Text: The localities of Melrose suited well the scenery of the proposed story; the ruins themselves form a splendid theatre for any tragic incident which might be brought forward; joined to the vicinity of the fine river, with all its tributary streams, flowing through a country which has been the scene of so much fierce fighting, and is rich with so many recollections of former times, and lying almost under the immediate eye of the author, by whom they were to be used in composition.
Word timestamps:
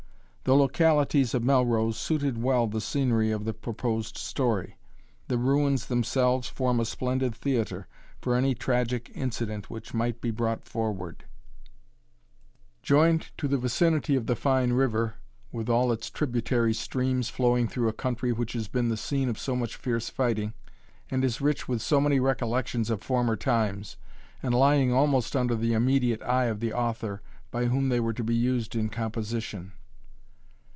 The 0.43 0.55
localities 0.55 1.35
of 1.35 1.43
Melrose 1.43 1.97
suited 1.97 2.41
well 2.41 2.65
the 2.65 2.81
scenery 2.81 3.29
of 3.29 3.45
the 3.45 3.53
proposed 3.53 4.17
story; 4.17 4.75
the 5.27 5.37
ruins 5.37 5.85
themselves 5.85 6.49
form 6.49 6.79
a 6.79 6.85
splendid 6.85 7.35
theatre 7.35 7.85
for 8.19 8.35
any 8.35 8.55
tragic 8.55 9.11
incident 9.13 9.69
which 9.69 9.93
might 9.93 10.19
be 10.19 10.31
brought 10.31 10.65
forward; 10.65 11.25
joined 12.81 13.29
to 13.37 13.47
the 13.47 13.59
vicinity 13.59 14.15
of 14.15 14.25
the 14.25 14.35
fine 14.35 14.73
river, 14.73 15.13
with 15.51 15.69
all 15.69 15.91
its 15.91 16.09
tributary 16.09 16.73
streams, 16.73 17.29
flowing 17.29 17.67
through 17.67 17.87
a 17.87 17.93
country 17.93 18.31
which 18.31 18.53
has 18.53 18.67
been 18.67 18.89
the 18.89 18.97
scene 18.97 19.29
of 19.29 19.37
so 19.39 19.55
much 19.55 19.75
fierce 19.75 20.09
fighting, 20.09 20.53
and 21.11 21.23
is 21.23 21.39
rich 21.39 21.67
with 21.67 21.83
so 21.83 22.01
many 22.01 22.19
recollections 22.19 22.89
of 22.89 23.03
former 23.03 23.35
times, 23.35 23.95
and 24.41 24.55
lying 24.55 24.91
almost 24.91 25.35
under 25.35 25.55
the 25.55 25.73
immediate 25.73 26.21
eye 26.23 26.45
of 26.45 26.59
the 26.61 26.73
author, 26.73 27.21
by 27.51 27.65
whom 27.65 27.89
they 27.89 27.99
were 27.99 28.11
to 28.11 28.23
be 28.23 28.35
used 28.35 28.75
in 28.75 28.89
composition. 28.89 29.73